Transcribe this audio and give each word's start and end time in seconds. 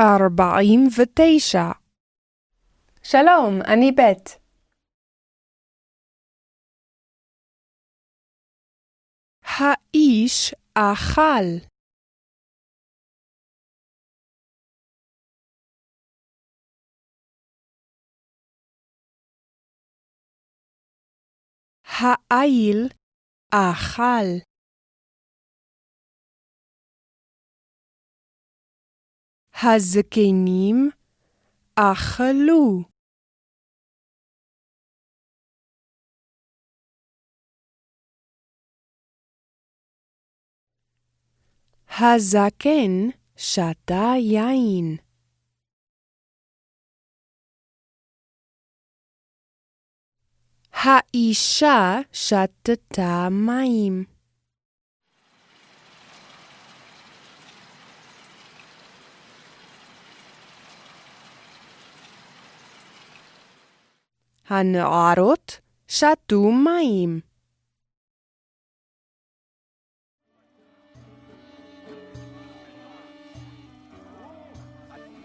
ארבעים 0.00 0.80
ותשע. 0.96 1.72
שלום, 3.02 3.62
אני 3.66 3.92
ב'. 3.92 4.00
האיש 9.44 10.54
אכל. 10.74 11.70
העיל 22.30 22.88
אכל. 23.50 24.49
הזקנים 29.62 30.90
אכלו. 31.74 32.82
הזקן 41.98 43.10
שתה 43.36 44.12
יין. 44.18 44.96
האישה 50.72 52.00
שתתה 52.12 53.28
מים. 53.30 54.19
הנערות 64.50 65.60
שתו 65.88 66.50
מים. 66.52 67.20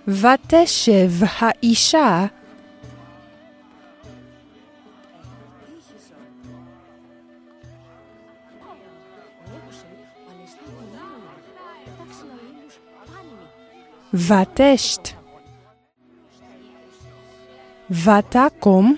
ותשב 0.07 1.09
האישה. 1.39 2.25
ותשת. 14.13 15.09
ותקום 17.91 18.95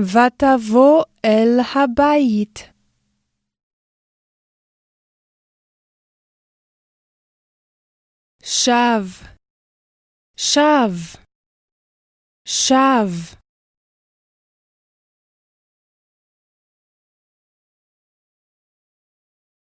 ותבוא 0.00 1.04
אל 1.24 1.60
הבית. 1.74 2.58
שב, 8.42 9.04
שב, 10.36 11.18
שב. 12.44 13.38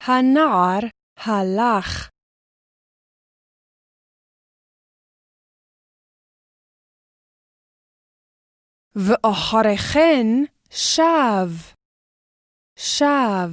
הנער 0.00 0.88
הלך. 1.16 2.13
ואחרי 8.96 9.76
כן 9.76 10.26
שב, 10.70 11.50
שב. 12.76 13.50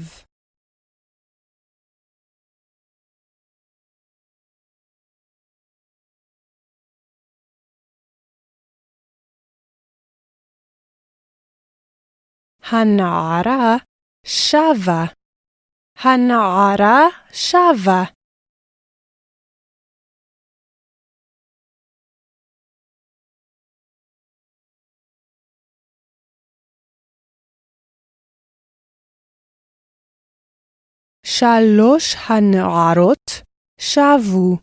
הנערה 12.72 13.78
שבה, 14.26 15.04
הנערה 15.96 17.08
שבה. 17.34 18.21
שלוש 31.42 32.16
הנערות 32.30 33.26
שבו. 33.80 34.58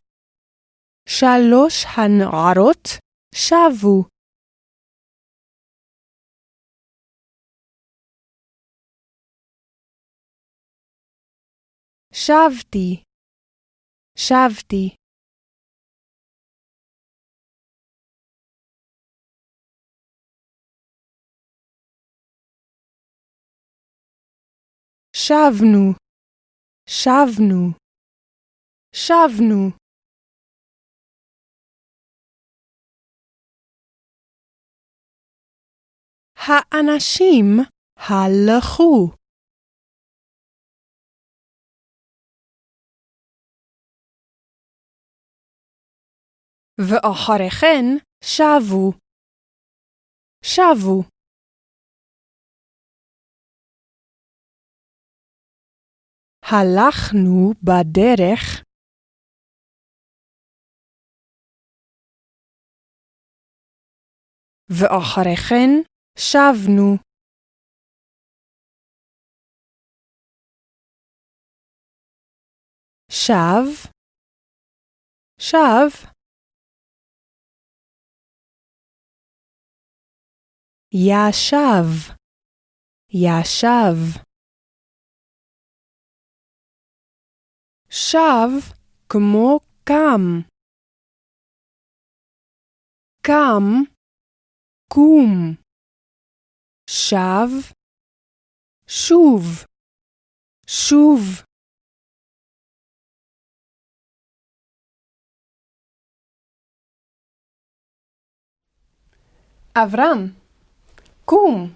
שלוש 1.08 1.84
הנערות 1.96 2.88
שבו. 3.34 4.04
שבתי, 12.12 13.02
שבתי. 14.18 14.94
שבנו, 25.16 26.07
שבנו, 26.88 27.72
שבנו. 28.93 29.71
האנשים 36.37 37.44
הלכו. 37.97 39.10
ואחרי 46.81 47.50
כן 47.50 47.84
שבו. 48.25 48.93
שבו. 50.43 51.17
הלכנו 56.53 57.53
בדרך 57.62 58.62
ואחרי 64.70 65.37
כן 65.37 65.70
שבנו. 66.19 66.97
שב, 73.10 73.91
שב. 75.41 76.08
ישב, 80.93 82.14
ישב. 83.11 84.27
שב 87.90 88.76
כמו 89.08 89.61
קם. 89.85 90.40
קם, 93.23 93.62
קום. 94.88 95.55
שב, 96.90 97.73
שוב, 98.87 99.44
שוב. 100.67 101.20
אברהם, 109.76 110.32
קום, 111.25 111.73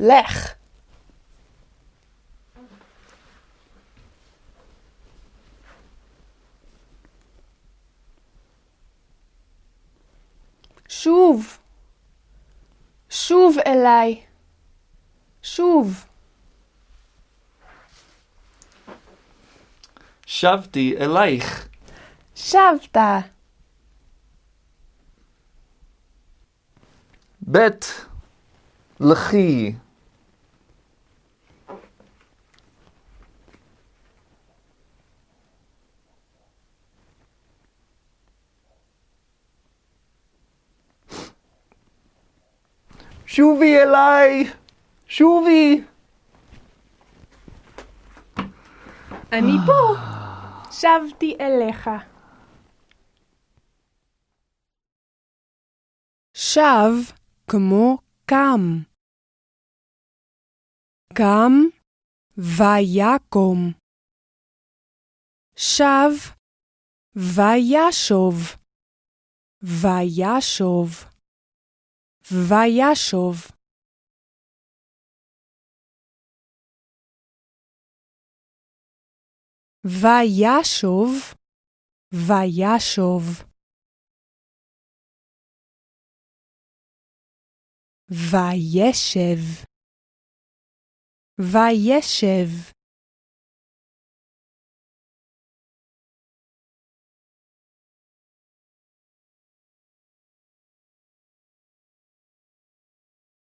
לך. 0.00 0.61
שוב, 10.92 11.58
שוב 13.10 13.56
אליי, 13.66 14.22
שוב. 15.42 16.04
שבתי 20.26 20.94
אלייך. 21.00 21.68
שבת. 22.34 22.96
ב' 27.50 27.58
לכי. 29.00 29.74
שובי 43.34 43.78
אליי! 43.78 44.44
שובי! 45.06 45.84
אני 49.32 49.52
פה. 49.66 49.94
שבתי 50.70 51.36
אליך. 51.40 51.90
שב 56.34 57.14
כמו 57.50 57.98
קם. 58.26 58.60
קם 61.14 61.52
ויקום. 62.36 63.72
שב 65.56 66.10
וישוב. 67.16 68.36
וישוב. 69.62 71.11
וישוב. 72.30 73.36
וישוב. 79.84 81.34
וישוב. 82.12 83.24
וישב. 88.10 89.64
וישב. 91.38 92.81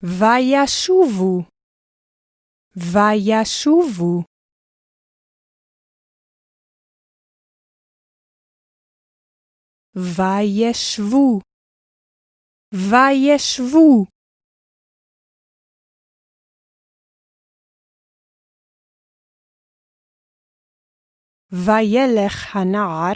וישובו. 0.06 1.42
וישובו. 2.94 4.24
וישבו. 9.96 11.40
וישבו. 12.74 14.06
וילך 21.52 22.56
הנער 22.56 23.16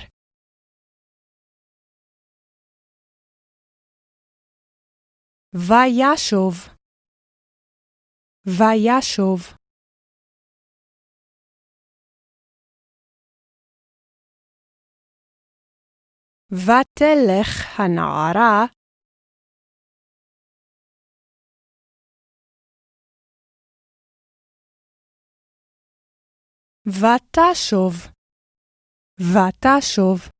וישוב 5.53 6.78
וישוב. 8.45 9.39
ותלך 16.51 17.79
הנערה. 17.79 18.65
ותשוב. 26.87 27.93
ותשוב 29.19 30.38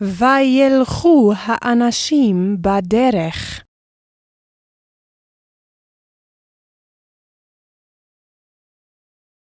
וילכו 0.00 1.32
האנשים 1.36 2.56
בדרך. 2.60 3.64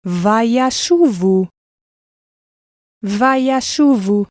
וישובו. 0.06 1.46
וישובו. 3.02 4.24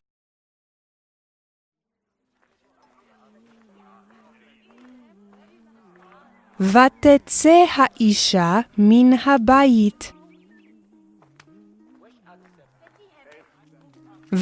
ותצא 6.60 7.64
האישה 7.76 8.60
מן 8.78 9.12
הבית. 9.26 10.15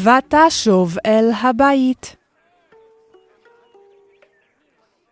ותשוב 0.03 0.97
אל 1.07 1.31
הבית. 1.43 2.17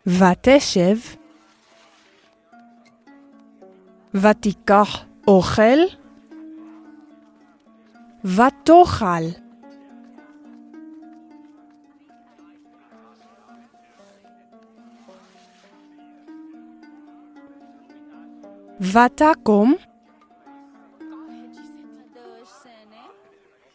ותשב. 0.06 0.96
ותיקח 4.14 5.04
אוכל. 5.28 5.78
ותאכל. 8.24 9.24
ותקום. 18.80 19.74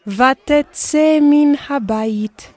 ותצא 0.08 1.20
מן 1.22 1.54
הבית. 1.70 2.54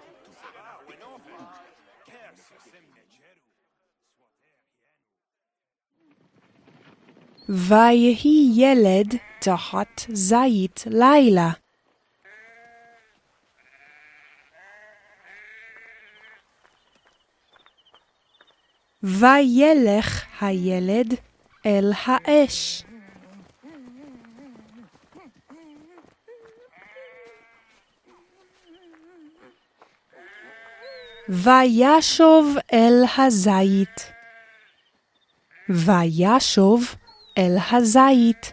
ויהי 7.49 8.53
ילד 8.57 9.17
תחת 9.41 10.01
זית 10.09 10.85
לילה. 10.87 11.51
וילך 19.03 20.25
הילד 20.41 21.15
אל 21.67 21.93
האש. 22.05 22.83
וישוב 31.31 32.57
אל 32.73 33.05
הזית. 33.19 34.13
וישוב 35.69 36.95
אל 37.39 37.57
הזית. 37.71 38.53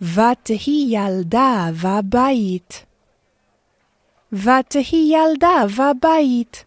ותהי 0.00 0.86
ילדה 0.88 1.66
בבית. 1.82 2.86
ותהי 4.32 5.12
ילדה 5.12 5.64
בבית. 5.78 6.64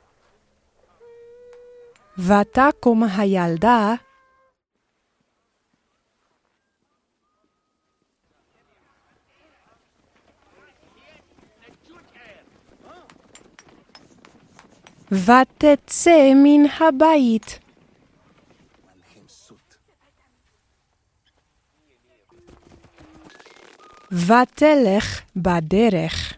ותקום 2.17 3.03
הילדה 3.03 3.93
ותצא 15.13 16.34
מן 16.36 16.65
הבית. 16.79 17.60
ותלך 24.12 25.22
בדרך. 25.36 26.33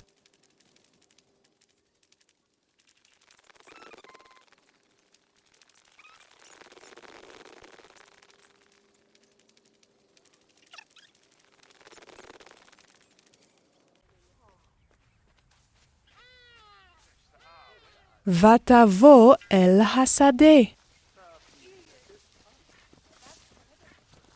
ותבוא 18.28 19.36
אל 19.52 19.82
השדה. 19.82 20.46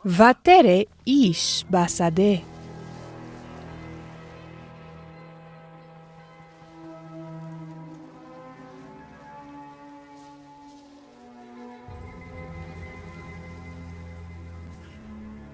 ותרא 0.05 0.81
איש 1.08 1.65
בשדה. 1.69 2.34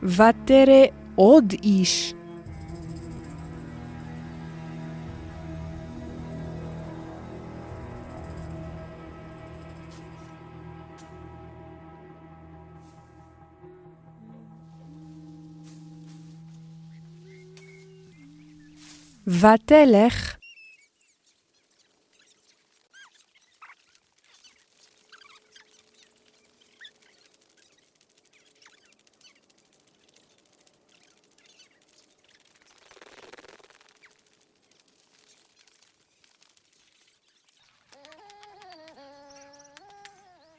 ותרא 0.04 0.86
עוד 1.16 1.54
איש. 1.64 2.14
ותלך 19.28 20.36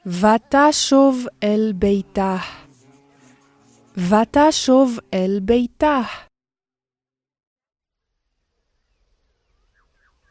ותשוב 0.07 1.25
אל 1.43 1.71
ביתה. 1.75 2.37
ותשוב 3.97 4.99
אל 5.13 5.39
ביתה. 5.41 6.26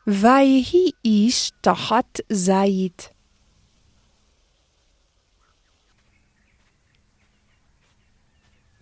ויהי 0.07 0.91
איש 1.05 1.53
תחת 1.61 2.21
זית. 2.33 3.09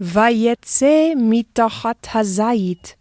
ויצא 0.00 1.12
מתחת 1.16 2.06
הזית. 2.14 2.94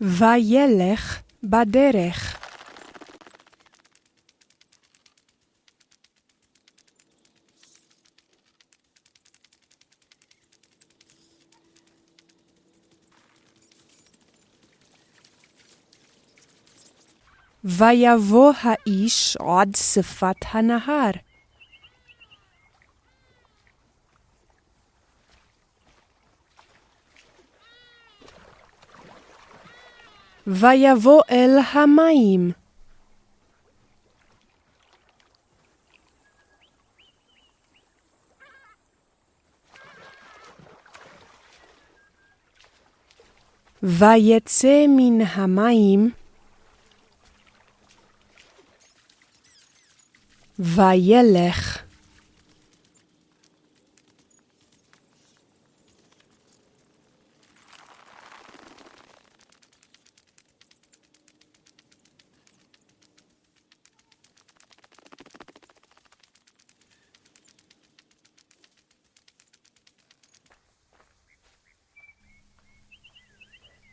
וילך 0.00 1.22
בדרך. 1.42 2.39
ויבוא 17.64 18.52
האיש 18.62 19.36
עד 19.36 19.76
שפת 19.76 20.36
הנהר. 20.52 21.10
ויבוא 30.46 31.22
אל 31.30 31.58
המים. 31.72 32.52
ויצא 43.82 44.84
מן 44.88 45.20
המים, 45.20 46.10
וילך. 50.60 51.78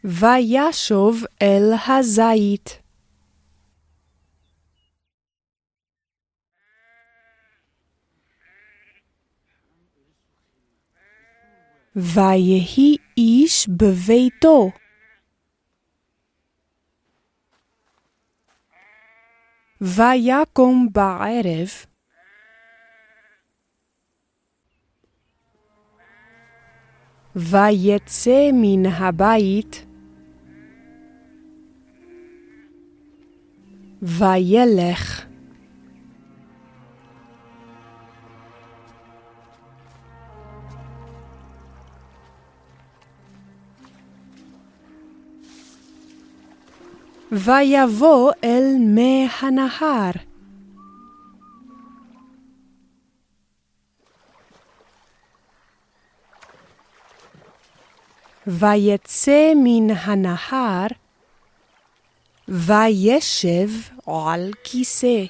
וישוב 0.03 1.23
אל 1.41 1.73
הזית. 1.87 2.86
ויהי 11.97 12.97
איש 13.17 13.69
בביתו. 13.69 14.71
ויקום 19.81 20.87
בערב, 20.91 21.69
ויצא 27.35 28.49
מן 28.53 28.85
הבית, 28.85 29.85
וילך. 34.01 35.16
ויבוא 47.31 48.31
אל 48.43 48.75
מי 48.79 49.27
הנהר. 49.41 50.11
ויצא 58.47 59.53
מן 59.55 59.95
הנהר, 59.95 60.87
וישב 62.47 63.69
על 64.07 64.51
כיסא. 64.63 65.25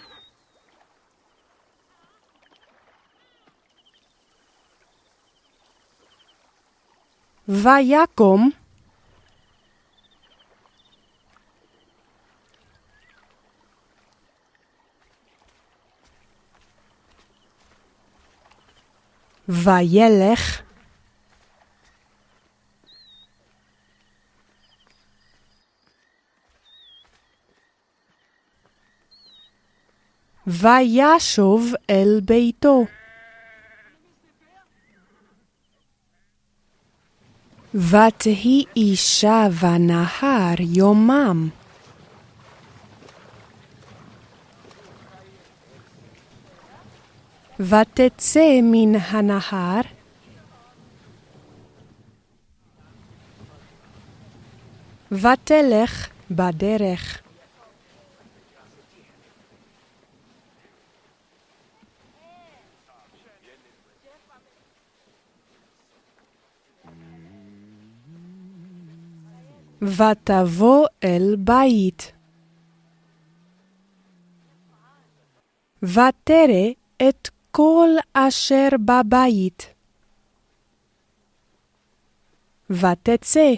ויקום 7.48 8.52
וילך 19.50 20.62
וישוב 30.48 31.74
אל 31.90 32.20
ביתו. 32.26 32.86
ותהי 37.74 38.64
אישה 38.76 39.48
בנהר 39.62 40.56
יומם. 40.60 41.50
ותצא 47.60 48.60
מן 48.64 48.96
הנהר, 48.96 49.82
ותלך 55.12 56.10
בדרך. 56.32 57.22
ותבוא 69.82 70.88
אל 71.04 71.36
בית. 71.40 72.12
ותרא 75.84 76.72
את 77.10 77.30
כל 77.58 77.90
אשר 78.14 78.68
בבית. 78.86 79.74
ותצא. 82.70 83.54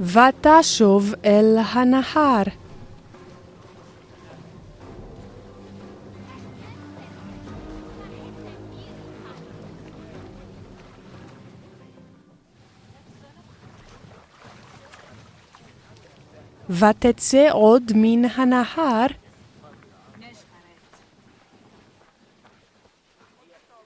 ותשוב 0.00 1.14
אל 1.24 1.58
הנהר. 1.72 2.59
ותצא 16.70 17.48
עוד 17.52 17.92
מן 17.94 18.24
הנהר, 18.24 19.06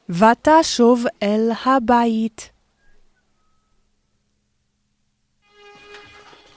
ותשוב 0.09 1.05
אל 1.23 1.51
הבית. 1.65 2.51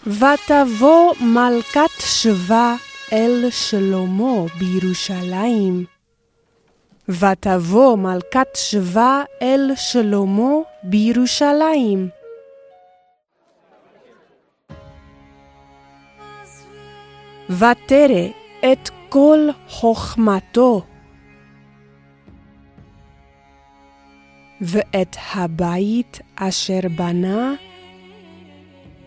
ותבוא 0.08 1.14
מלכת 1.22 2.00
שבא 2.00 2.76
אל 3.14 3.46
שלמה 3.50 4.46
בירושלים. 4.60 5.86
ותבוא 7.10 7.98
מלכת 7.98 8.48
שבא 8.56 9.24
אל 9.42 9.72
שלמה 9.76 10.52
בירושלים. 10.84 12.17
ותרא 17.50 18.28
את 18.72 18.90
כל 19.10 19.40
חוכמתו. 19.68 20.82
ואת 24.62 25.16
הבית 25.36 26.20
אשר 26.36 26.80
בנה, 26.96 27.54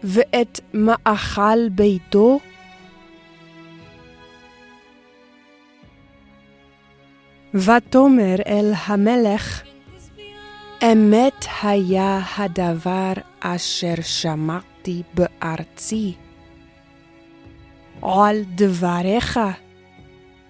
ואת 0.02 0.60
מאכל 0.74 1.68
ביתו, 1.68 2.38
ותאמר 7.54 8.36
אל 8.46 8.72
המלך, 8.86 9.62
אמת 10.92 11.46
היה 11.62 12.20
הדבר 12.38 13.12
אשר 13.40 13.94
שמעתי 14.02 15.02
בארצי. 15.14 16.14
על 18.02 18.36
דבריך 18.54 19.40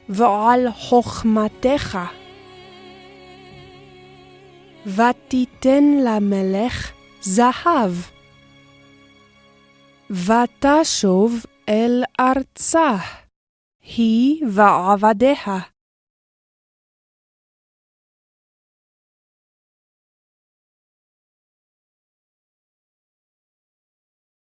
ועל 0.08 0.72
חוכמתך. 0.72 1.98
ותיתן 4.86 5.84
למלך 6.04 6.92
זהב. 7.20 7.92
ותשוב 10.10 11.32
אל 11.68 12.02
ארצה, 12.20 12.96
היא 13.82 14.44
ועבדיה. 14.54 15.58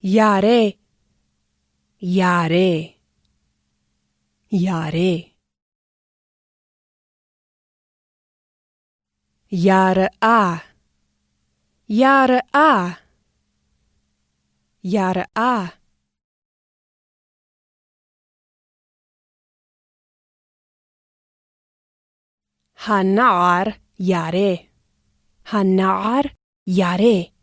ירא, 0.04 0.70
ירא, 2.02 2.95
ירא. 4.52 5.36
יראה, 9.52 10.56
יראה, 11.90 13.06
יראה. 14.84 15.66
הנער 22.86 23.64
ירא, 24.00 24.56
הנער 25.46 26.22
ירא. 26.68 27.35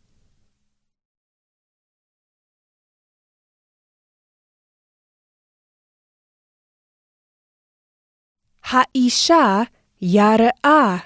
האישה 8.73 9.61
יראה, 10.01 10.97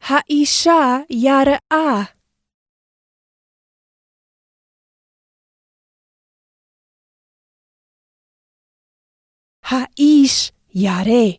האישה 0.00 0.98
יראה. 1.10 2.02
האיש 9.62 10.52
ירא, 10.74 11.38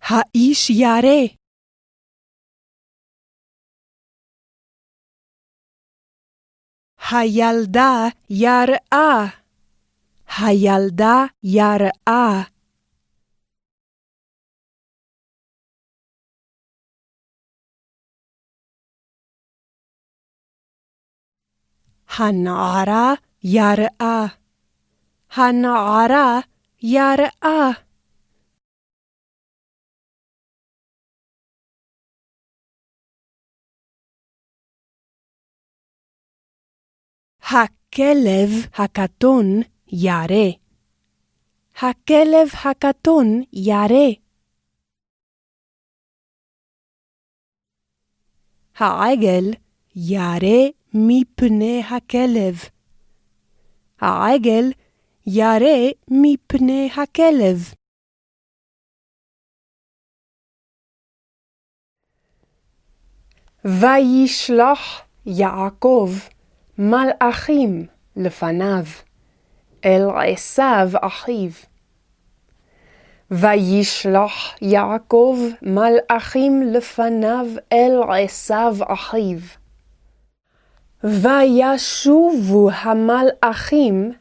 האיש 0.00 0.70
ירא. 0.70 1.36
הילדה 7.10 8.08
יראה, 8.30 9.24
הילדה 10.38 11.24
יראה. 11.42 12.55
הנערה 22.18 23.14
יראה, 23.44 24.26
הנערה 25.30 26.40
יראה. 26.82 27.70
הכלב 37.42 38.50
הקטון 38.74 39.62
ירא. 39.92 40.50
הכלב 41.76 42.48
הקטון 42.64 43.42
ירא. 43.52 44.10
העגל 48.76 49.50
ירא 49.96 50.70
מפני 50.98 51.82
הכלב. 51.90 52.54
העגל 54.00 54.72
ירא 55.26 55.90
מפני 56.10 56.90
הכלב. 56.96 57.74
וישלח 63.64 65.02
יעקב 65.26 66.10
מלאכים 66.78 67.86
לפניו, 68.16 68.84
אל 69.84 70.02
עשיו 70.32 70.88
אחיו. 71.00 71.50
וישלח 73.30 74.56
יעקב 74.62 75.38
מלאכים 75.62 76.62
לפניו 76.62 77.46
אל 77.72 78.00
עשיו 78.08 78.76
אחיו. 78.80 79.38
וישובו 81.04 82.70
המלאכים 82.70 84.12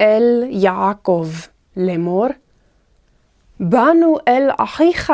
אל 0.00 0.44
יעקב 0.50 1.28
לאמור, 1.76 2.26
באנו 3.60 4.16
אל 4.28 4.48
אחיך, 4.58 5.12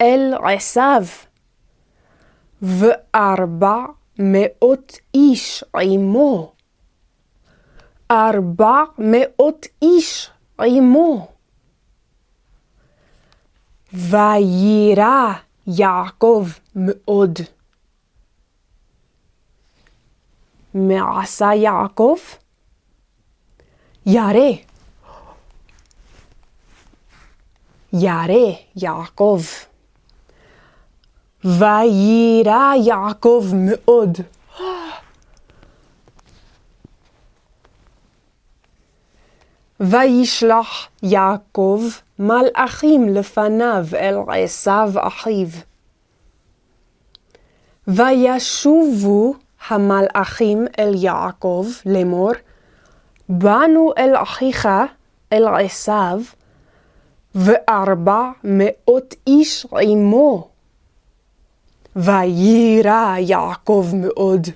אל 0.00 0.34
עשיו, 0.44 1.02
וארבע 2.62 3.84
מאות 4.18 4.98
איש 5.14 5.64
עמו. 5.80 6.52
ארבע 8.10 8.82
מאות 8.98 9.66
איש 9.82 10.30
עמו. 10.60 11.28
ויירא 13.92 15.32
יעקב 15.66 16.46
מאוד. 16.76 17.38
מעשה 20.74 21.54
יעקב? 21.54 22.16
ירא. 24.06 24.52
ירא 27.92 28.54
יעקב. 28.76 29.40
ויירא 31.44 32.74
יעקב 32.84 33.44
מאוד. 33.54 34.18
וישלח 39.80 40.88
יעקב 41.02 41.82
מלאכים 42.18 43.08
לפניו 43.08 43.86
אל 43.94 44.16
עשיו 44.28 44.92
אחיו. 44.96 45.48
וישובו 47.88 49.34
המלאכים 49.68 50.66
אל 50.78 50.92
יעקב 50.96 51.66
לאמור, 51.86 52.32
באנו 53.28 53.92
אל 53.98 54.16
אחיך, 54.16 54.68
אל 55.32 55.48
עשיו, 55.48 56.20
וארבע 57.34 58.30
מאות 58.44 59.14
איש 59.26 59.66
עמו. 59.80 60.48
ויירא 61.96 63.16
יעקב 63.18 63.86
מאוד. 63.94 64.46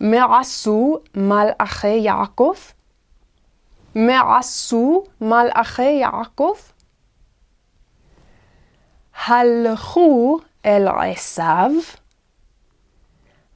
מה 0.00 0.38
עשו 0.40 0.98
מלאכי 1.14 1.88
יעקב? 1.88 2.54
מה 3.94 4.38
עשו 4.38 5.04
מלאכי 5.20 5.82
יעקב? 5.82 6.54
הלכו 9.16 10.38
אל 10.64 10.88
עשיו, 10.88 11.70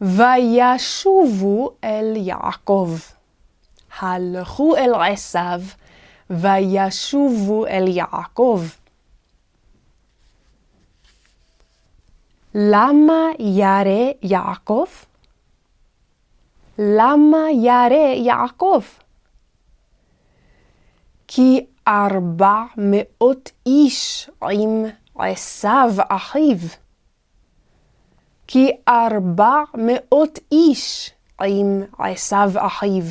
וישובו 0.00 1.70
אל 1.84 2.14
יעקב. 2.16 2.90
הלכו 3.98 4.76
אל 4.76 4.94
עשיו, 4.94 5.60
וישובו 6.30 7.66
אל 7.66 7.88
יעקב. 7.88 8.62
למה 12.54 13.22
ירא 13.38 14.12
יעקב? 14.22 14.86
למה 16.78 17.38
ירא 17.62 18.14
יעקב? 18.14 18.80
כי 21.28 21.66
ארבע 21.88 22.64
מאות 22.76 23.50
איש 23.66 24.30
עם 24.42 24.84
עשיו 25.18 25.90
אחיו. 26.08 26.56
כי 28.46 28.70
ארבע 28.88 29.62
מאות 29.74 30.38
איש 30.52 31.10
עם 31.40 31.82
עשיו 31.98 32.50
אחיו. 32.56 33.04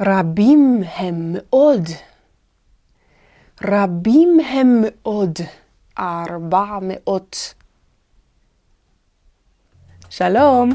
רבים 0.00 0.82
הם 0.96 1.32
מאוד. 1.32 1.82
רבים 3.64 4.40
הם 4.40 4.82
מאוד. 4.82 5.38
ארבע 5.98 6.78
מאות. 6.82 7.54
שלום. 10.10 10.70